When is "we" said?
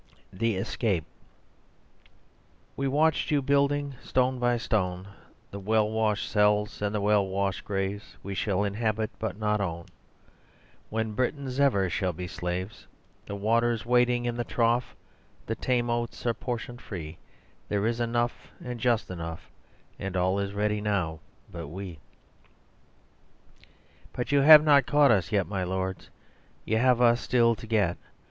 2.75-2.87, 8.23-8.33, 21.67-21.99